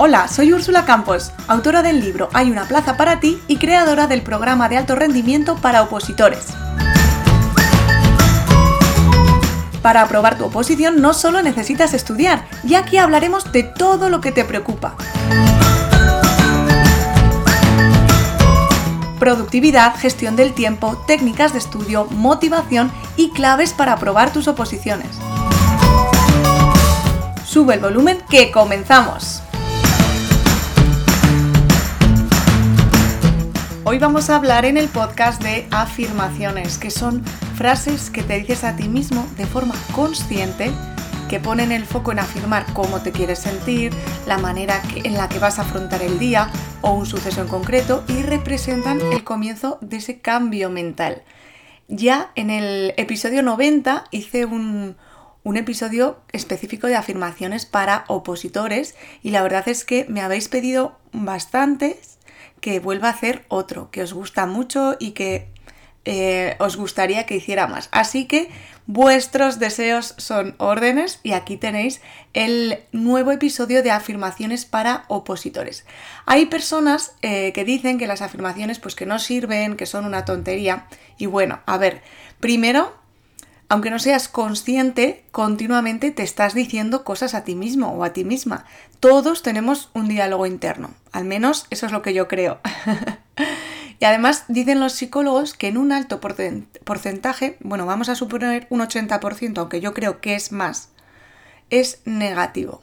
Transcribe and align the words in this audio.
Hola, 0.00 0.28
soy 0.28 0.52
Úrsula 0.52 0.84
Campos, 0.84 1.32
autora 1.48 1.82
del 1.82 1.98
libro 1.98 2.28
Hay 2.32 2.52
una 2.52 2.68
plaza 2.68 2.96
para 2.96 3.18
ti 3.18 3.42
y 3.48 3.56
creadora 3.56 4.06
del 4.06 4.22
programa 4.22 4.68
de 4.68 4.76
alto 4.76 4.94
rendimiento 4.94 5.56
para 5.56 5.82
opositores. 5.82 6.54
Para 9.82 10.02
aprobar 10.02 10.38
tu 10.38 10.44
oposición 10.44 11.00
no 11.00 11.14
solo 11.14 11.42
necesitas 11.42 11.94
estudiar, 11.94 12.46
y 12.62 12.76
aquí 12.76 12.96
hablaremos 12.96 13.50
de 13.50 13.64
todo 13.64 14.08
lo 14.08 14.20
que 14.20 14.30
te 14.30 14.44
preocupa. 14.44 14.94
Productividad, 19.18 19.96
gestión 19.96 20.36
del 20.36 20.54
tiempo, 20.54 20.96
técnicas 21.08 21.52
de 21.52 21.58
estudio, 21.58 22.04
motivación 22.12 22.92
y 23.16 23.30
claves 23.30 23.72
para 23.72 23.94
aprobar 23.94 24.32
tus 24.32 24.46
oposiciones. 24.46 25.10
Sube 27.44 27.74
el 27.74 27.80
volumen 27.80 28.22
que 28.30 28.52
comenzamos. 28.52 29.42
Hoy 33.90 33.98
vamos 33.98 34.28
a 34.28 34.36
hablar 34.36 34.66
en 34.66 34.76
el 34.76 34.86
podcast 34.90 35.42
de 35.42 35.66
afirmaciones, 35.70 36.76
que 36.76 36.90
son 36.90 37.24
frases 37.56 38.10
que 38.10 38.22
te 38.22 38.36
dices 38.36 38.62
a 38.62 38.76
ti 38.76 38.86
mismo 38.86 39.26
de 39.38 39.46
forma 39.46 39.74
consciente 39.94 40.70
que 41.30 41.40
ponen 41.40 41.72
el 41.72 41.86
foco 41.86 42.12
en 42.12 42.18
afirmar 42.18 42.66
cómo 42.74 43.00
te 43.00 43.12
quieres 43.12 43.38
sentir, 43.38 43.94
la 44.26 44.36
manera 44.36 44.82
en 44.94 45.14
la 45.14 45.30
que 45.30 45.38
vas 45.38 45.58
a 45.58 45.62
afrontar 45.62 46.02
el 46.02 46.18
día 46.18 46.50
o 46.82 46.92
un 46.92 47.06
suceso 47.06 47.40
en 47.40 47.48
concreto 47.48 48.04
y 48.08 48.20
representan 48.20 49.00
el 49.00 49.24
comienzo 49.24 49.78
de 49.80 49.96
ese 49.96 50.20
cambio 50.20 50.68
mental. 50.68 51.22
Ya 51.88 52.30
en 52.34 52.50
el 52.50 52.92
episodio 52.98 53.42
90 53.42 54.04
hice 54.10 54.44
un, 54.44 54.96
episodio 55.56 56.20
específico 56.32 56.88
de 56.88 56.96
afirmaciones 56.96 57.64
para 57.64 58.04
opositores 58.08 58.96
y 59.22 59.30
la 59.30 59.42
verdad 59.42 59.66
es 59.66 59.86
que 59.86 60.04
me 60.10 60.20
habéis 60.20 60.48
pedido 60.48 60.98
bastantes 61.12 62.17
que 62.60 62.80
vuelva 62.80 63.08
a 63.08 63.12
hacer 63.12 63.44
otro, 63.48 63.90
que 63.90 64.02
os 64.02 64.12
gusta 64.12 64.46
mucho 64.46 64.96
y 64.98 65.12
que 65.12 65.48
eh, 66.04 66.56
os 66.58 66.76
gustaría 66.76 67.26
que 67.26 67.36
hiciera 67.36 67.66
más. 67.66 67.88
Así 67.92 68.24
que 68.24 68.48
vuestros 68.86 69.58
deseos 69.58 70.14
son 70.16 70.54
órdenes 70.58 71.20
y 71.22 71.32
aquí 71.32 71.58
tenéis 71.58 72.00
el 72.32 72.78
nuevo 72.92 73.30
episodio 73.30 73.82
de 73.82 73.90
afirmaciones 73.90 74.64
para 74.64 75.04
opositores. 75.08 75.84
Hay 76.24 76.46
personas 76.46 77.12
eh, 77.20 77.52
que 77.52 77.64
dicen 77.64 77.98
que 77.98 78.06
las 78.06 78.22
afirmaciones 78.22 78.78
pues 78.78 78.94
que 78.94 79.04
no 79.04 79.18
sirven, 79.18 79.76
que 79.76 79.84
son 79.84 80.06
una 80.06 80.24
tontería 80.24 80.86
y 81.18 81.26
bueno, 81.26 81.60
a 81.66 81.76
ver, 81.76 82.00
primero 82.40 82.97
aunque 83.68 83.90
no 83.90 83.98
seas 83.98 84.28
consciente, 84.28 85.24
continuamente 85.30 86.10
te 86.10 86.22
estás 86.22 86.54
diciendo 86.54 87.04
cosas 87.04 87.34
a 87.34 87.44
ti 87.44 87.54
mismo 87.54 87.92
o 87.92 88.04
a 88.04 88.12
ti 88.12 88.24
misma. 88.24 88.64
Todos 89.00 89.42
tenemos 89.42 89.90
un 89.94 90.08
diálogo 90.08 90.46
interno, 90.46 90.90
al 91.12 91.24
menos 91.24 91.66
eso 91.70 91.86
es 91.86 91.92
lo 91.92 92.02
que 92.02 92.14
yo 92.14 92.28
creo. 92.28 92.60
y 94.00 94.04
además 94.04 94.44
dicen 94.48 94.80
los 94.80 94.94
psicólogos 94.94 95.54
que 95.54 95.68
en 95.68 95.76
un 95.76 95.92
alto 95.92 96.20
porcentaje, 96.20 97.58
bueno, 97.60 97.84
vamos 97.84 98.08
a 98.08 98.14
suponer 98.14 98.66
un 98.70 98.80
80%, 98.80 99.58
aunque 99.58 99.80
yo 99.80 99.92
creo 99.92 100.20
que 100.20 100.34
es 100.34 100.50
más, 100.50 100.90
es 101.68 102.00
negativo. 102.06 102.80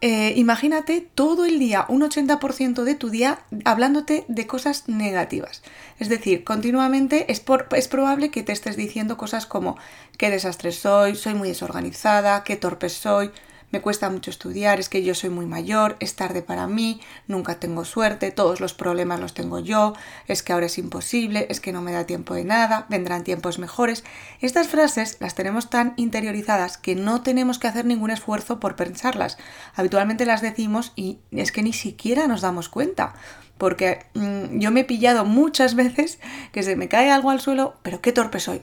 Eh, 0.00 0.34
imagínate 0.36 1.00
todo 1.00 1.44
el 1.44 1.58
día, 1.58 1.84
un 1.88 2.02
80% 2.02 2.84
de 2.84 2.94
tu 2.94 3.10
día, 3.10 3.40
hablándote 3.64 4.24
de 4.28 4.46
cosas 4.46 4.88
negativas. 4.88 5.62
Es 5.98 6.08
decir, 6.08 6.44
continuamente 6.44 7.32
es, 7.32 7.42
es 7.72 7.88
probable 7.88 8.30
que 8.30 8.44
te 8.44 8.52
estés 8.52 8.76
diciendo 8.76 9.16
cosas 9.16 9.46
como 9.46 9.76
qué 10.16 10.30
desastre 10.30 10.70
soy, 10.70 11.16
soy 11.16 11.34
muy 11.34 11.48
desorganizada, 11.48 12.44
qué 12.44 12.56
torpe 12.56 12.90
soy, 12.90 13.32
me 13.70 13.80
cuesta 13.80 14.10
mucho 14.10 14.30
estudiar, 14.30 14.80
es 14.80 14.88
que 14.88 15.02
yo 15.02 15.14
soy 15.14 15.30
muy 15.30 15.46
mayor, 15.46 15.96
es 16.00 16.16
tarde 16.16 16.42
para 16.42 16.66
mí, 16.66 17.00
nunca 17.26 17.60
tengo 17.60 17.84
suerte, 17.84 18.30
todos 18.30 18.60
los 18.60 18.74
problemas 18.74 19.20
los 19.20 19.34
tengo 19.34 19.58
yo, 19.58 19.94
es 20.26 20.42
que 20.42 20.52
ahora 20.52 20.66
es 20.66 20.78
imposible, 20.78 21.46
es 21.50 21.60
que 21.60 21.72
no 21.72 21.82
me 21.82 21.92
da 21.92 22.06
tiempo 22.06 22.34
de 22.34 22.44
nada, 22.44 22.86
vendrán 22.88 23.24
tiempos 23.24 23.58
mejores. 23.58 24.04
Estas 24.40 24.68
frases 24.68 25.18
las 25.20 25.34
tenemos 25.34 25.70
tan 25.70 25.94
interiorizadas 25.96 26.78
que 26.78 26.94
no 26.94 27.22
tenemos 27.22 27.58
que 27.58 27.68
hacer 27.68 27.84
ningún 27.84 28.10
esfuerzo 28.10 28.60
por 28.60 28.76
pensarlas. 28.76 29.38
Habitualmente 29.74 30.26
las 30.26 30.42
decimos 30.42 30.92
y 30.96 31.18
es 31.30 31.52
que 31.52 31.62
ni 31.62 31.72
siquiera 31.72 32.26
nos 32.26 32.40
damos 32.40 32.68
cuenta 32.68 33.14
porque 33.58 34.06
mm, 34.14 34.60
yo 34.60 34.70
me 34.70 34.80
he 34.80 34.84
pillado 34.84 35.24
muchas 35.24 35.74
veces 35.74 36.18
que 36.52 36.62
se 36.62 36.76
me 36.76 36.88
cae 36.88 37.10
algo 37.10 37.30
al 37.30 37.40
suelo, 37.40 37.76
pero 37.82 38.00
qué 38.00 38.12
torpe 38.12 38.40
soy. 38.40 38.62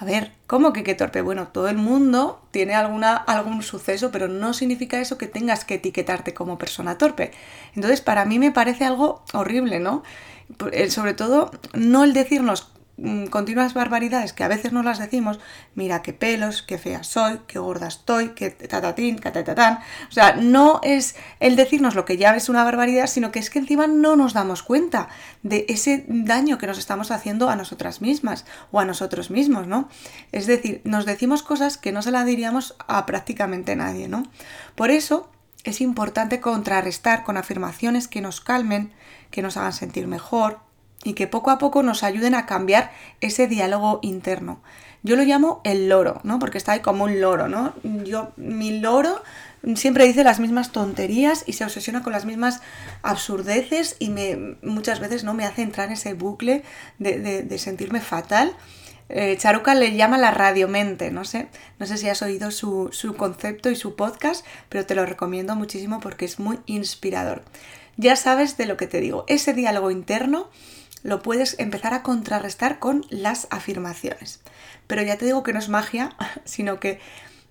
A 0.00 0.04
ver, 0.04 0.32
¿cómo 0.46 0.72
que 0.72 0.84
qué 0.84 0.94
torpe? 0.94 1.22
Bueno, 1.22 1.48
todo 1.48 1.68
el 1.68 1.76
mundo 1.76 2.40
tiene 2.52 2.74
alguna, 2.74 3.16
algún 3.16 3.62
suceso, 3.62 4.12
pero 4.12 4.28
no 4.28 4.52
significa 4.54 5.00
eso 5.00 5.18
que 5.18 5.26
tengas 5.26 5.64
que 5.64 5.74
etiquetarte 5.74 6.34
como 6.34 6.56
persona 6.56 6.98
torpe. 6.98 7.32
Entonces, 7.74 8.00
para 8.00 8.24
mí 8.24 8.38
me 8.38 8.52
parece 8.52 8.84
algo 8.84 9.24
horrible, 9.32 9.80
¿no? 9.80 10.04
Eh, 10.72 10.90
sobre 10.90 11.14
todo, 11.14 11.50
no 11.74 12.04
el 12.04 12.12
decirnos 12.12 12.70
continuas 13.30 13.74
barbaridades 13.74 14.32
que 14.32 14.42
a 14.42 14.48
veces 14.48 14.72
no 14.72 14.82
las 14.82 14.98
decimos, 14.98 15.38
mira 15.74 16.02
qué 16.02 16.12
pelos, 16.12 16.62
qué 16.62 16.78
fea 16.78 17.04
soy, 17.04 17.40
qué 17.46 17.58
gorda 17.58 17.86
estoy, 17.86 18.30
qué 18.30 18.50
tatatín, 18.50 19.18
qué 19.18 19.30
tatatán. 19.30 19.78
O 20.08 20.12
sea, 20.12 20.36
no 20.36 20.80
es 20.82 21.14
el 21.38 21.54
decirnos 21.54 21.94
lo 21.94 22.04
que 22.04 22.16
ya 22.16 22.34
es 22.34 22.48
una 22.48 22.64
barbaridad, 22.64 23.06
sino 23.06 23.30
que 23.30 23.38
es 23.38 23.50
que 23.50 23.60
encima 23.60 23.86
no 23.86 24.16
nos 24.16 24.32
damos 24.32 24.62
cuenta 24.62 25.08
de 25.42 25.64
ese 25.68 26.04
daño 26.08 26.58
que 26.58 26.66
nos 26.66 26.78
estamos 26.78 27.10
haciendo 27.10 27.48
a 27.48 27.56
nosotras 27.56 28.00
mismas 28.00 28.44
o 28.72 28.80
a 28.80 28.84
nosotros 28.84 29.30
mismos, 29.30 29.66
¿no? 29.66 29.88
Es 30.32 30.46
decir, 30.46 30.80
nos 30.84 31.06
decimos 31.06 31.42
cosas 31.42 31.78
que 31.78 31.92
no 31.92 32.02
se 32.02 32.10
las 32.10 32.26
diríamos 32.26 32.74
a 32.88 33.06
prácticamente 33.06 33.76
nadie, 33.76 34.08
¿no? 34.08 34.24
Por 34.74 34.90
eso 34.90 35.30
es 35.64 35.80
importante 35.80 36.40
contrarrestar 36.40 37.24
con 37.24 37.36
afirmaciones 37.36 38.08
que 38.08 38.20
nos 38.20 38.40
calmen, 38.40 38.92
que 39.30 39.42
nos 39.42 39.56
hagan 39.56 39.72
sentir 39.72 40.06
mejor, 40.06 40.60
y 41.04 41.14
que 41.14 41.26
poco 41.26 41.50
a 41.50 41.58
poco 41.58 41.82
nos 41.82 42.02
ayuden 42.02 42.34
a 42.34 42.46
cambiar 42.46 42.90
ese 43.20 43.46
diálogo 43.46 44.00
interno. 44.02 44.60
Yo 45.02 45.14
lo 45.16 45.22
llamo 45.22 45.60
el 45.64 45.88
loro, 45.88 46.20
¿no? 46.24 46.38
Porque 46.38 46.58
está 46.58 46.72
ahí 46.72 46.80
como 46.80 47.04
un 47.04 47.20
loro, 47.20 47.48
¿no? 47.48 47.72
Yo, 48.04 48.32
mi 48.36 48.80
loro 48.80 49.22
siempre 49.74 50.06
dice 50.06 50.24
las 50.24 50.40
mismas 50.40 50.72
tonterías 50.72 51.44
y 51.46 51.52
se 51.52 51.64
obsesiona 51.64 52.02
con 52.02 52.12
las 52.12 52.24
mismas 52.24 52.60
absurdeces 53.02 53.96
y 53.98 54.10
me, 54.10 54.56
muchas 54.62 55.00
veces 55.00 55.24
no 55.24 55.34
me 55.34 55.44
hace 55.44 55.62
entrar 55.62 55.86
en 55.86 55.94
ese 55.94 56.14
bucle 56.14 56.62
de, 56.98 57.58
sentirme 57.58 58.00
fatal. 58.00 58.54
Eh, 59.08 59.36
Charuca 59.38 59.74
le 59.74 59.96
llama 59.96 60.18
la 60.18 60.32
radiomente, 60.32 61.10
no 61.10 61.24
sé, 61.24 61.48
no 61.78 61.86
sé 61.86 61.96
si 61.96 62.08
has 62.08 62.20
oído 62.20 62.50
su, 62.50 62.90
su 62.92 63.14
concepto 63.14 63.70
y 63.70 63.76
su 63.76 63.96
podcast, 63.96 64.44
pero 64.68 64.84
te 64.84 64.94
lo 64.94 65.06
recomiendo 65.06 65.54
muchísimo 65.56 66.00
porque 66.00 66.26
es 66.26 66.38
muy 66.38 66.58
inspirador. 66.66 67.42
Ya 67.96 68.16
sabes 68.16 68.56
de 68.58 68.66
lo 68.66 68.76
que 68.76 68.86
te 68.86 69.00
digo, 69.00 69.24
ese 69.28 69.54
diálogo 69.54 69.90
interno 69.90 70.50
lo 71.02 71.22
puedes 71.22 71.58
empezar 71.58 71.94
a 71.94 72.02
contrarrestar 72.02 72.78
con 72.78 73.04
las 73.10 73.46
afirmaciones. 73.50 74.40
Pero 74.86 75.02
ya 75.02 75.16
te 75.16 75.24
digo 75.24 75.42
que 75.42 75.52
no 75.52 75.58
es 75.58 75.68
magia, 75.68 76.16
sino 76.44 76.80
que 76.80 77.00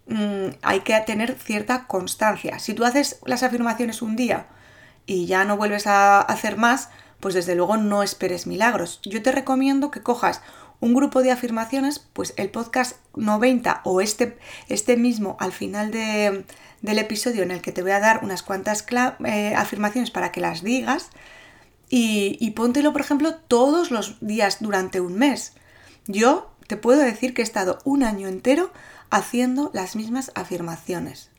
mm, 0.08 0.58
hay 0.62 0.82
que 0.82 1.00
tener 1.06 1.36
cierta 1.36 1.88
constancia. 1.88 2.60
Si 2.60 2.74
tú 2.74 2.86
haces 2.86 3.20
las 3.26 3.44
afirmaciones 3.44 4.02
un 4.02 4.16
día 4.16 4.48
y 5.06 5.26
ya 5.26 5.46
no 5.46 5.58
vuelves 5.58 5.88
a 5.88 6.20
hacer 6.22 6.58
más, 6.58 6.90
pues 7.20 7.34
desde 7.34 7.56
luego 7.56 7.78
no 7.78 8.04
esperes 8.04 8.48
milagros. 8.48 9.00
Yo 9.04 9.22
te 9.22 9.32
recomiendo 9.32 9.92
que 9.92 10.04
cojas 10.04 10.42
un 10.80 10.94
grupo 10.94 11.24
de 11.24 11.32
afirmaciones, 11.32 12.00
pues 12.00 12.34
el 12.38 12.50
podcast 12.50 12.98
90 13.16 13.82
o 13.84 14.02
este, 14.02 14.38
este 14.70 14.96
mismo 14.98 15.36
al 15.40 15.52
final 15.52 15.92
del 15.92 16.46
episodio 17.00 17.44
en 17.44 17.52
el 17.52 17.62
que 17.62 17.72
te 17.72 17.82
voy 17.82 17.92
a 17.92 18.00
dar 18.00 18.24
unas 18.24 18.44
cuantas 18.44 18.86
eh, 19.26 19.54
afirmaciones 19.56 20.12
para 20.12 20.32
que 20.32 20.42
las 20.42 20.62
digas, 20.62 21.10
y, 21.90 22.52
póntelo, 22.52 22.92
por 22.92 23.02
ejemplo, 23.02 23.36
todos 23.36 23.92
los 23.92 24.18
días 24.20 24.58
durante 24.60 25.00
un 25.00 25.18
mes. 25.18 25.54
Yo 26.08 26.52
te 26.68 26.76
puedo 26.76 27.02
decir 27.02 27.34
que 27.34 27.42
he 27.42 27.46
estado 27.46 27.80
un 27.86 28.04
año 28.04 28.28
entero 28.28 28.72
haciendo 29.10 29.72
las 29.74 29.96
mismas 29.96 30.32
afirmaciones. 30.36 31.30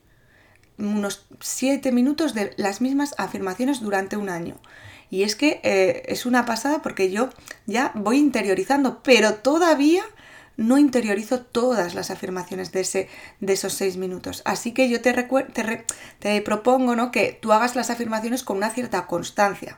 Unos 0.77 1.27
siete 1.39 1.91
minutos 1.91 2.33
de 2.33 2.53
las 2.57 2.81
mismas 2.81 3.13
afirmaciones 3.17 3.81
durante 3.81 4.17
un 4.17 4.29
año. 4.29 4.55
Y 5.11 5.23
es 5.23 5.35
que 5.35 5.59
eh, 5.63 6.03
es 6.07 6.25
una 6.25 6.45
pasada 6.45 6.81
porque 6.81 7.11
yo 7.11 7.29
ya 7.65 7.91
voy 7.95 8.17
interiorizando, 8.17 9.03
pero 9.03 9.35
todavía 9.35 10.03
no 10.57 10.77
interiorizo 10.77 11.41
todas 11.41 11.95
las 11.95 12.11
afirmaciones 12.11 12.71
de, 12.71 12.81
ese, 12.81 13.07
de 13.39 13.53
esos 13.53 13.73
seis 13.73 13.97
minutos. 13.97 14.41
Así 14.45 14.71
que 14.73 14.89
yo 14.89 15.01
te, 15.01 15.13
te, 15.13 15.85
te 16.19 16.41
propongo 16.41 16.95
¿no? 16.95 17.11
que 17.11 17.37
tú 17.39 17.53
hagas 17.53 17.75
las 17.75 17.89
afirmaciones 17.89 18.43
con 18.43 18.57
una 18.57 18.69
cierta 18.69 19.07
constancia. 19.07 19.77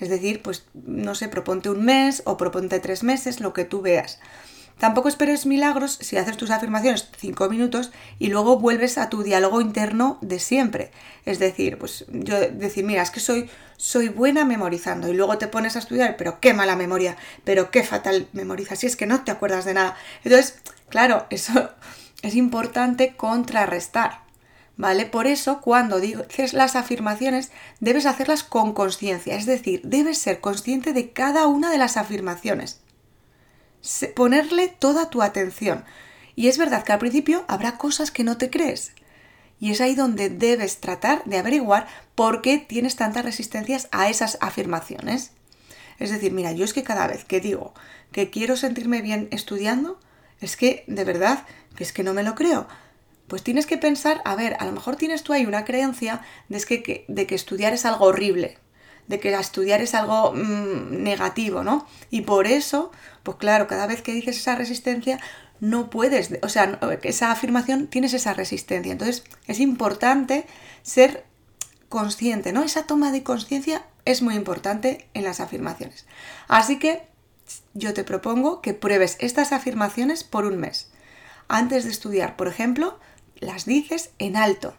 Es 0.00 0.08
decir, 0.08 0.42
pues 0.42 0.64
no 0.74 1.14
sé, 1.14 1.28
proponte 1.28 1.70
un 1.70 1.84
mes 1.84 2.22
o 2.24 2.36
proponte 2.36 2.80
tres 2.80 3.02
meses, 3.02 3.40
lo 3.40 3.52
que 3.52 3.64
tú 3.64 3.82
veas. 3.82 4.18
Tampoco 4.80 5.10
esperes 5.10 5.44
milagros 5.44 5.98
si 6.00 6.16
haces 6.16 6.38
tus 6.38 6.50
afirmaciones 6.50 7.10
cinco 7.18 7.50
minutos 7.50 7.92
y 8.18 8.28
luego 8.28 8.58
vuelves 8.58 8.96
a 8.96 9.10
tu 9.10 9.22
diálogo 9.22 9.60
interno 9.60 10.16
de 10.22 10.38
siempre. 10.38 10.90
Es 11.26 11.38
decir, 11.38 11.76
pues 11.76 12.06
yo 12.08 12.40
decir, 12.40 12.86
mira, 12.86 13.02
es 13.02 13.10
que 13.10 13.20
soy, 13.20 13.50
soy 13.76 14.08
buena 14.08 14.46
memorizando 14.46 15.08
y 15.08 15.12
luego 15.12 15.36
te 15.36 15.48
pones 15.48 15.76
a 15.76 15.80
estudiar, 15.80 16.16
pero 16.16 16.40
qué 16.40 16.54
mala 16.54 16.76
memoria, 16.76 17.18
pero 17.44 17.70
qué 17.70 17.82
fatal 17.82 18.26
memorizas, 18.32 18.78
si 18.78 18.86
es 18.86 18.96
que 18.96 19.04
no 19.04 19.22
te 19.22 19.30
acuerdas 19.30 19.66
de 19.66 19.74
nada. 19.74 19.96
Entonces, 20.24 20.58
claro, 20.88 21.26
eso 21.28 21.68
es 22.22 22.34
importante 22.34 23.16
contrarrestar. 23.16 24.29
¿Vale? 24.80 25.04
Por 25.04 25.26
eso 25.26 25.60
cuando 25.60 26.00
dices 26.00 26.54
las 26.54 26.74
afirmaciones 26.74 27.52
debes 27.80 28.06
hacerlas 28.06 28.42
con 28.42 28.72
conciencia, 28.72 29.36
es 29.36 29.44
decir, 29.44 29.82
debes 29.84 30.16
ser 30.16 30.40
consciente 30.40 30.94
de 30.94 31.10
cada 31.10 31.46
una 31.46 31.70
de 31.70 31.76
las 31.76 31.98
afirmaciones, 31.98 32.80
ponerle 34.16 34.68
toda 34.68 35.10
tu 35.10 35.20
atención. 35.20 35.84
Y 36.34 36.48
es 36.48 36.56
verdad 36.56 36.82
que 36.82 36.92
al 36.92 36.98
principio 36.98 37.44
habrá 37.46 37.76
cosas 37.76 38.10
que 38.10 38.24
no 38.24 38.38
te 38.38 38.48
crees. 38.48 38.92
Y 39.58 39.70
es 39.70 39.82
ahí 39.82 39.94
donde 39.94 40.30
debes 40.30 40.80
tratar 40.80 41.22
de 41.26 41.36
averiguar 41.36 41.86
por 42.14 42.40
qué 42.40 42.56
tienes 42.56 42.96
tantas 42.96 43.26
resistencias 43.26 43.88
a 43.92 44.08
esas 44.08 44.38
afirmaciones. 44.40 45.32
Es 45.98 46.10
decir, 46.10 46.32
mira, 46.32 46.52
yo 46.52 46.64
es 46.64 46.72
que 46.72 46.82
cada 46.82 47.06
vez 47.06 47.26
que 47.26 47.40
digo 47.40 47.74
que 48.12 48.30
quiero 48.30 48.56
sentirme 48.56 49.02
bien 49.02 49.28
estudiando, 49.30 50.00
es 50.40 50.56
que 50.56 50.84
de 50.86 51.04
verdad 51.04 51.44
que 51.76 51.84
es 51.84 51.92
que 51.92 52.02
no 52.02 52.14
me 52.14 52.22
lo 52.22 52.34
creo 52.34 52.66
pues 53.30 53.44
tienes 53.44 53.64
que 53.64 53.78
pensar, 53.78 54.20
a 54.24 54.34
ver, 54.34 54.56
a 54.58 54.64
lo 54.64 54.72
mejor 54.72 54.96
tienes 54.96 55.22
tú 55.22 55.32
ahí 55.32 55.46
una 55.46 55.64
creencia 55.64 56.20
de 56.48 56.60
que, 56.60 57.04
de 57.06 57.26
que 57.28 57.36
estudiar 57.36 57.72
es 57.72 57.86
algo 57.86 58.06
horrible, 58.06 58.58
de 59.06 59.20
que 59.20 59.32
estudiar 59.32 59.80
es 59.80 59.94
algo 59.94 60.32
mm, 60.32 61.00
negativo, 61.04 61.62
¿no? 61.62 61.86
Y 62.10 62.22
por 62.22 62.48
eso, 62.48 62.90
pues 63.22 63.36
claro, 63.36 63.68
cada 63.68 63.86
vez 63.86 64.02
que 64.02 64.12
dices 64.12 64.36
esa 64.36 64.56
resistencia, 64.56 65.20
no 65.60 65.90
puedes, 65.90 66.30
o 66.42 66.48
sea, 66.48 66.80
esa 67.04 67.30
afirmación 67.30 67.86
tienes 67.86 68.14
esa 68.14 68.34
resistencia. 68.34 68.90
Entonces, 68.90 69.22
es 69.46 69.60
importante 69.60 70.44
ser 70.82 71.24
consciente, 71.88 72.52
¿no? 72.52 72.64
Esa 72.64 72.82
toma 72.82 73.12
de 73.12 73.22
conciencia 73.22 73.84
es 74.04 74.22
muy 74.22 74.34
importante 74.34 75.06
en 75.14 75.22
las 75.22 75.38
afirmaciones. 75.38 76.04
Así 76.48 76.80
que 76.80 77.02
yo 77.74 77.94
te 77.94 78.02
propongo 78.02 78.60
que 78.60 78.74
pruebes 78.74 79.16
estas 79.20 79.52
afirmaciones 79.52 80.24
por 80.24 80.46
un 80.46 80.58
mes. 80.58 80.90
Antes 81.46 81.84
de 81.84 81.90
estudiar, 81.90 82.36
por 82.36 82.48
ejemplo, 82.48 82.98
las 83.40 83.64
dices 83.64 84.10
en 84.18 84.36
alto. 84.36 84.74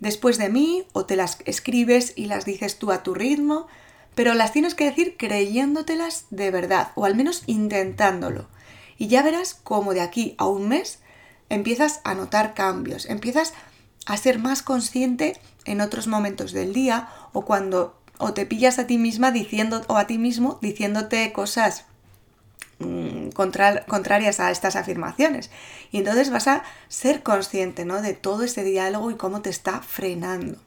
Después 0.00 0.38
de 0.38 0.48
mí, 0.48 0.86
o 0.92 1.06
te 1.06 1.16
las 1.16 1.38
escribes 1.46 2.12
y 2.16 2.26
las 2.26 2.44
dices 2.44 2.78
tú 2.78 2.92
a 2.92 3.02
tu 3.02 3.14
ritmo, 3.14 3.66
pero 4.14 4.34
las 4.34 4.52
tienes 4.52 4.74
que 4.74 4.84
decir 4.84 5.16
creyéndotelas 5.16 6.26
de 6.30 6.50
verdad, 6.50 6.92
o 6.94 7.04
al 7.04 7.14
menos 7.14 7.42
intentándolo. 7.46 8.48
Y 8.98 9.08
ya 9.08 9.22
verás 9.22 9.54
cómo 9.54 9.94
de 9.94 10.00
aquí 10.00 10.34
a 10.38 10.46
un 10.46 10.68
mes 10.68 11.00
empiezas 11.48 12.00
a 12.04 12.14
notar 12.14 12.54
cambios, 12.54 13.06
empiezas 13.06 13.54
a 14.06 14.16
ser 14.16 14.38
más 14.38 14.62
consciente 14.62 15.40
en 15.64 15.80
otros 15.80 16.06
momentos 16.06 16.52
del 16.52 16.72
día 16.72 17.08
o 17.32 17.44
cuando 17.44 17.98
o 18.18 18.32
te 18.34 18.46
pillas 18.46 18.78
a 18.78 18.86
ti 18.86 18.98
misma 18.98 19.30
diciendo 19.30 19.82
o 19.88 19.96
a 19.96 20.06
ti 20.06 20.18
mismo 20.18 20.58
diciéndote 20.60 21.32
cosas 21.32 21.86
Mm, 22.80 23.28
contrarias 23.30 24.40
a 24.40 24.50
estas 24.50 24.76
afirmaciones. 24.76 25.50
Y 25.92 25.98
entonces 25.98 26.30
vas 26.30 26.48
a 26.48 26.64
ser 26.88 27.22
consciente 27.22 27.84
¿no? 27.84 28.02
de 28.02 28.14
todo 28.14 28.42
ese 28.42 28.64
diálogo 28.64 29.10
y 29.10 29.16
cómo 29.16 29.42
te 29.42 29.50
está 29.50 29.80
frenando. 29.80 30.58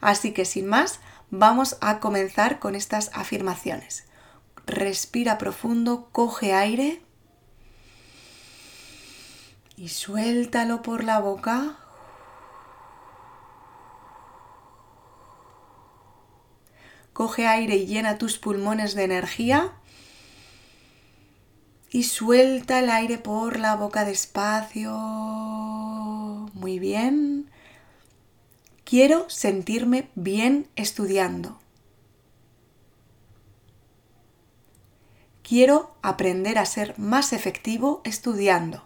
Así 0.00 0.32
que 0.32 0.44
sin 0.44 0.66
más, 0.66 1.00
vamos 1.30 1.76
a 1.80 2.00
comenzar 2.00 2.58
con 2.58 2.74
estas 2.74 3.10
afirmaciones. 3.14 4.04
Respira 4.66 5.38
profundo, 5.38 6.08
coge 6.10 6.52
aire 6.52 7.00
y 9.76 9.88
suéltalo 9.88 10.82
por 10.82 11.04
la 11.04 11.20
boca. 11.20 11.76
Coge 17.12 17.46
aire 17.46 17.76
y 17.76 17.86
llena 17.86 18.18
tus 18.18 18.36
pulmones 18.36 18.94
de 18.94 19.04
energía 19.04 19.72
y 21.90 22.02
suelta 22.04 22.80
el 22.80 22.90
aire 22.90 23.18
por 23.18 23.58
la 23.58 23.76
boca 23.76 24.04
despacio. 24.04 24.92
Muy 26.54 26.78
bien. 26.78 27.50
Quiero 28.84 29.28
sentirme 29.28 30.08
bien 30.14 30.68
estudiando. 30.76 31.58
Quiero 35.42 35.94
aprender 36.02 36.58
a 36.58 36.66
ser 36.66 36.98
más 36.98 37.32
efectivo 37.32 38.00
estudiando. 38.04 38.84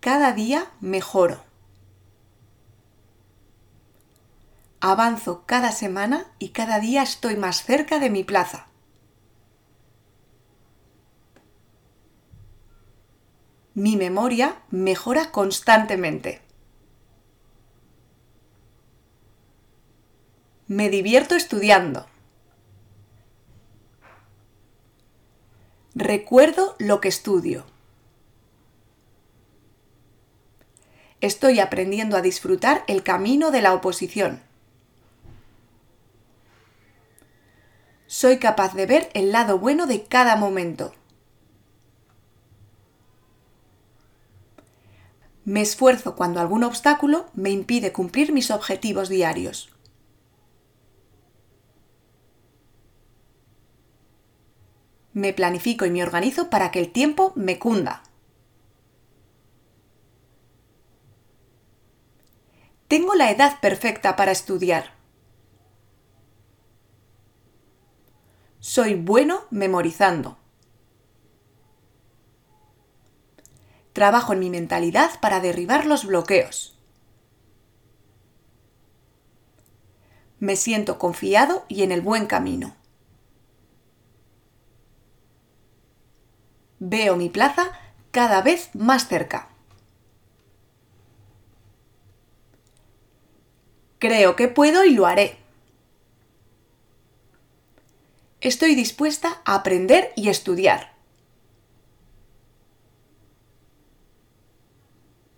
Cada 0.00 0.32
día 0.32 0.70
mejoro. 0.80 1.42
Avanzo 4.86 5.44
cada 5.46 5.72
semana 5.72 6.26
y 6.38 6.50
cada 6.50 6.78
día 6.78 7.02
estoy 7.02 7.36
más 7.36 7.64
cerca 7.64 7.98
de 7.98 8.10
mi 8.10 8.22
plaza. 8.22 8.66
Mi 13.72 13.96
memoria 13.96 14.60
mejora 14.68 15.30
constantemente. 15.30 16.42
Me 20.66 20.90
divierto 20.90 21.34
estudiando. 21.34 22.04
Recuerdo 25.94 26.76
lo 26.78 27.00
que 27.00 27.08
estudio. 27.08 27.64
Estoy 31.22 31.60
aprendiendo 31.60 32.18
a 32.18 32.20
disfrutar 32.20 32.84
el 32.86 33.02
camino 33.02 33.50
de 33.50 33.62
la 33.62 33.72
oposición. 33.72 34.42
Soy 38.14 38.38
capaz 38.38 38.74
de 38.74 38.86
ver 38.86 39.10
el 39.14 39.32
lado 39.32 39.58
bueno 39.58 39.88
de 39.88 40.04
cada 40.04 40.36
momento. 40.36 40.94
Me 45.44 45.60
esfuerzo 45.60 46.14
cuando 46.14 46.38
algún 46.38 46.62
obstáculo 46.62 47.26
me 47.34 47.50
impide 47.50 47.92
cumplir 47.92 48.32
mis 48.32 48.52
objetivos 48.52 49.08
diarios. 49.08 49.68
Me 55.12 55.32
planifico 55.32 55.84
y 55.84 55.90
me 55.90 56.04
organizo 56.04 56.50
para 56.50 56.70
que 56.70 56.78
el 56.78 56.92
tiempo 56.92 57.32
me 57.34 57.58
cunda. 57.58 58.04
Tengo 62.86 63.16
la 63.16 63.32
edad 63.32 63.58
perfecta 63.58 64.14
para 64.14 64.30
estudiar. 64.30 65.03
Soy 68.66 68.94
bueno 68.94 69.42
memorizando. 69.50 70.38
Trabajo 73.92 74.32
en 74.32 74.38
mi 74.38 74.48
mentalidad 74.48 75.20
para 75.20 75.40
derribar 75.40 75.84
los 75.84 76.06
bloqueos. 76.06 76.74
Me 80.38 80.56
siento 80.56 80.98
confiado 80.98 81.66
y 81.68 81.82
en 81.82 81.92
el 81.92 82.00
buen 82.00 82.24
camino. 82.24 82.74
Veo 86.78 87.16
mi 87.16 87.28
plaza 87.28 87.70
cada 88.12 88.40
vez 88.40 88.70
más 88.74 89.08
cerca. 89.08 89.50
Creo 93.98 94.36
que 94.36 94.48
puedo 94.48 94.86
y 94.86 94.94
lo 94.94 95.04
haré. 95.04 95.43
Estoy 98.44 98.74
dispuesta 98.74 99.40
a 99.46 99.54
aprender 99.54 100.12
y 100.16 100.28
estudiar. 100.28 100.92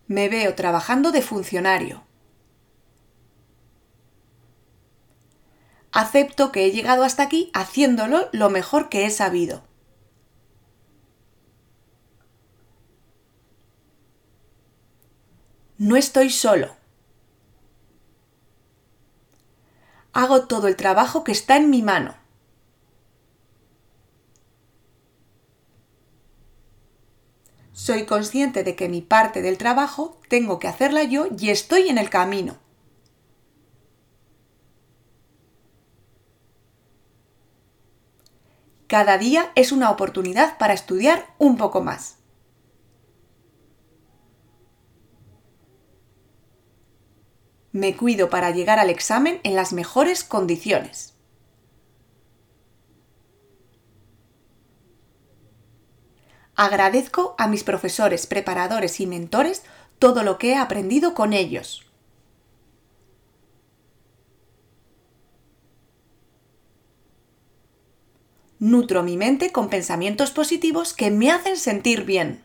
Me 0.09 0.29
veo 0.29 0.55
trabajando 0.55 1.13
de 1.13 1.23
funcionario. 1.23 2.03
Acepto 5.93 6.51
que 6.51 6.67
he 6.67 6.73
llegado 6.73 7.05
hasta 7.05 7.23
aquí 7.23 7.51
haciéndolo 7.55 8.29
lo 8.33 8.51
mejor 8.51 8.89
que 8.89 9.07
he 9.07 9.11
sabido. 9.11 9.63
No 15.79 15.95
estoy 15.97 16.31
solo. 16.31 16.75
Hago 20.13 20.47
todo 20.47 20.67
el 20.67 20.75
trabajo 20.75 21.23
que 21.23 21.33
está 21.33 21.57
en 21.57 21.71
mi 21.71 21.83
mano. 21.83 22.26
Soy 27.87 28.05
consciente 28.05 28.65
de 28.65 28.75
que 28.75 28.89
mi 28.89 29.01
parte 29.01 29.43
del 29.43 29.59
trabajo 29.59 30.21
tengo 30.29 30.59
que 30.59 30.67
hacerla 30.67 31.05
yo 31.05 31.29
y 31.39 31.51
estoy 31.51 31.89
en 31.89 31.99
el 31.99 32.11
camino. 32.11 32.57
Cada 38.89 39.19
día 39.19 39.53
es 39.55 39.71
una 39.71 39.91
oportunidad 39.91 40.59
para 40.59 40.75
estudiar 40.75 41.33
un 41.39 41.57
poco 41.57 41.81
más. 41.81 42.17
Me 47.71 47.97
cuido 47.97 48.31
para 48.31 48.51
llegar 48.51 48.81
al 48.81 48.91
examen 48.91 49.39
en 49.45 49.55
las 49.55 49.73
mejores 49.73 50.25
condiciones. 50.25 51.16
Agradezco 56.57 57.35
a 57.37 57.49
mis 57.49 57.65
profesores, 57.65 58.27
preparadores 58.27 59.01
y 59.01 59.07
mentores 59.07 59.63
todo 59.99 60.23
lo 60.23 60.39
que 60.39 60.53
he 60.53 60.57
aprendido 60.57 61.13
con 61.13 61.35
ellos. 61.35 61.85
Nutro 68.59 69.03
mi 69.03 69.19
mente 69.19 69.53
con 69.53 69.69
pensamientos 69.69 70.31
positivos 70.31 70.95
que 70.95 71.11
me 71.11 71.31
hacen 71.31 71.59
sentir 71.59 72.05
bien. 72.05 72.43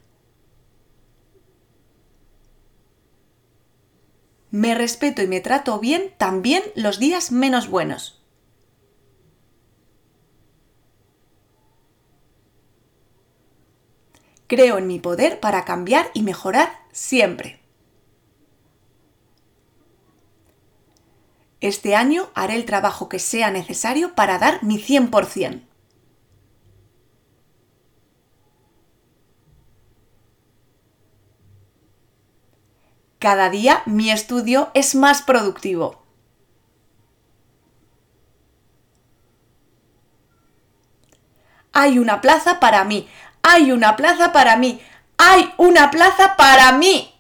Me 4.52 4.76
respeto 4.76 5.22
y 5.22 5.28
me 5.28 5.40
trato 5.40 5.80
bien 5.80 6.14
también 6.18 6.62
los 6.76 7.00
días 7.00 7.32
menos 7.32 7.70
buenos. 7.70 8.21
Creo 14.52 14.80
en 14.80 14.86
mi 14.86 15.00
poder 15.00 15.40
para 15.40 15.64
cambiar 15.64 16.12
y 16.14 16.24
mejorar 16.24 16.74
siempre. 16.92 17.62
Este 21.62 21.96
año 21.96 22.30
haré 22.36 22.56
el 22.56 22.66
trabajo 22.66 23.08
que 23.08 23.20
sea 23.20 23.50
necesario 23.50 24.14
para 24.14 24.40
dar 24.40 24.62
mi 24.62 24.78
100%. 24.78 25.62
Cada 33.20 33.50
día 33.50 33.84
mi 33.86 34.12
estudio 34.12 34.70
es 34.74 34.96
más 34.96 35.22
productivo. 35.22 36.02
Hay 41.74 42.00
una 42.00 42.20
plaza 42.20 42.60
para 42.60 42.84
mí, 42.84 43.08
hay 43.44 43.72
una 43.72 43.96
plaza 43.96 44.32
para 44.32 44.56
mí. 44.58 44.82
Hay 45.18 45.54
una 45.58 45.92
plaza 45.92 46.36
para 46.36 46.72
mí. 46.74 47.12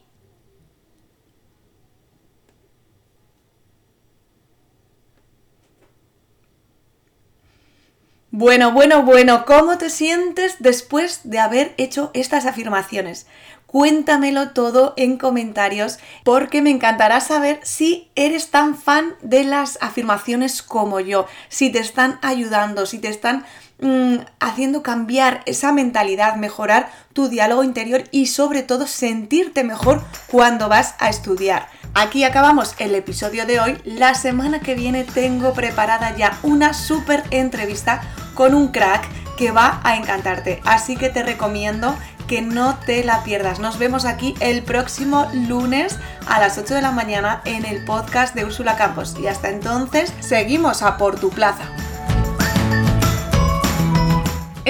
Bueno, 8.33 8.71
bueno, 8.71 9.03
bueno, 9.03 9.45
¿cómo 9.45 9.77
te 9.77 9.89
sientes 9.89 10.55
después 10.59 11.19
de 11.25 11.39
haber 11.39 11.73
hecho 11.77 12.11
estas 12.13 12.45
afirmaciones? 12.45 13.27
Cuéntamelo 13.67 14.51
todo 14.51 14.93
en 14.95 15.17
comentarios 15.17 15.99
porque 16.23 16.61
me 16.61 16.69
encantará 16.69 17.19
saber 17.19 17.59
si 17.63 18.09
eres 18.15 18.49
tan 18.49 18.77
fan 18.77 19.15
de 19.21 19.43
las 19.43 19.77
afirmaciones 19.81 20.61
como 20.61 21.01
yo, 21.01 21.27
si 21.49 21.71
te 21.73 21.79
están 21.79 22.19
ayudando, 22.21 22.85
si 22.85 22.99
te 22.99 23.09
están 23.09 23.45
Mm, 23.81 24.17
haciendo 24.39 24.83
cambiar 24.83 25.41
esa 25.47 25.71
mentalidad, 25.71 26.35
mejorar 26.35 26.91
tu 27.13 27.29
diálogo 27.29 27.63
interior 27.63 28.03
y 28.11 28.27
sobre 28.27 28.61
todo 28.61 28.85
sentirte 28.85 29.63
mejor 29.63 30.03
cuando 30.27 30.69
vas 30.69 30.93
a 30.99 31.09
estudiar. 31.09 31.67
Aquí 31.95 32.23
acabamos 32.23 32.75
el 32.77 32.93
episodio 32.93 33.47
de 33.47 33.59
hoy. 33.59 33.77
La 33.83 34.13
semana 34.13 34.59
que 34.59 34.75
viene 34.75 35.03
tengo 35.03 35.53
preparada 35.53 36.15
ya 36.15 36.37
una 36.43 36.75
súper 36.75 37.23
entrevista 37.31 38.01
con 38.35 38.53
un 38.53 38.67
crack 38.67 39.03
que 39.35 39.49
va 39.49 39.81
a 39.83 39.95
encantarte. 39.95 40.61
Así 40.63 40.95
que 40.95 41.09
te 41.09 41.23
recomiendo 41.23 41.95
que 42.27 42.43
no 42.43 42.77
te 42.85 43.03
la 43.03 43.23
pierdas. 43.23 43.59
Nos 43.59 43.79
vemos 43.79 44.05
aquí 44.05 44.35
el 44.41 44.61
próximo 44.61 45.27
lunes 45.33 45.97
a 46.27 46.39
las 46.39 46.55
8 46.59 46.75
de 46.75 46.81
la 46.83 46.91
mañana 46.91 47.41
en 47.45 47.65
el 47.65 47.83
podcast 47.83 48.35
de 48.35 48.45
Úrsula 48.45 48.77
Campos. 48.77 49.15
Y 49.19 49.25
hasta 49.25 49.49
entonces, 49.49 50.13
seguimos 50.19 50.83
a 50.83 50.97
por 50.97 51.19
tu 51.19 51.31
plaza. 51.31 51.63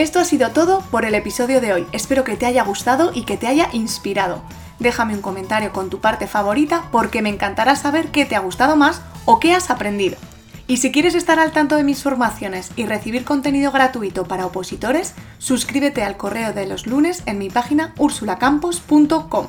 Esto 0.02 0.20
ha 0.20 0.26
sido 0.26 0.50
todo 0.50 0.82
por 0.90 1.06
el 1.06 1.14
episodio 1.14 1.62
de 1.62 1.74
hoy. 1.74 1.88
Espero 1.92 2.24
que 2.24 2.36
te 2.36 2.48
haya 2.48 2.64
gustado 2.64 3.12
y 3.14 3.22
que 3.22 3.38
te 3.38 3.46
haya 3.46 3.70
inspirado. 3.72 4.42
Déjame 4.80 5.14
un 5.14 5.22
comentario 5.22 5.72
con 5.72 5.92
tu 5.92 6.00
parte 6.00 6.26
favorita 6.26 6.86
porque 6.92 7.22
me 7.22 7.30
encantará 7.30 7.76
saber 7.76 8.08
qué 8.08 8.26
te 8.26 8.36
ha 8.36 8.40
gustado 8.40 8.76
más 8.76 9.04
o 9.26 9.40
qué 9.40 9.54
has 9.54 9.70
aprendido. 9.70 10.18
Y 10.66 10.78
si 10.78 10.92
quieres 10.92 11.14
estar 11.14 11.38
al 11.38 11.52
tanto 11.52 11.76
de 11.76 11.84
mis 11.84 12.02
formaciones 12.02 12.72
y 12.76 12.88
recibir 12.88 13.24
contenido 13.26 13.72
gratuito 13.72 14.26
para 14.26 14.48
opositores, 14.48 15.14
suscríbete 15.38 16.02
al 16.02 16.18
correo 16.18 16.52
de 16.52 16.66
los 16.66 16.88
lunes 16.88 17.22
en 17.28 17.38
mi 17.38 17.52
página 17.52 17.94
ursulacampos.com. 18.00 19.46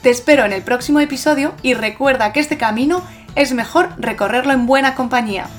Te 0.00 0.08
espero 0.08 0.46
en 0.46 0.54
el 0.54 0.62
próximo 0.62 1.00
episodio 1.00 1.52
y 1.60 1.74
recuerda 1.74 2.32
que 2.32 2.40
este 2.40 2.56
camino 2.56 3.02
es 3.34 3.52
mejor 3.52 3.90
recorrerlo 3.98 4.54
en 4.54 4.64
buena 4.64 4.94
compañía. 4.94 5.50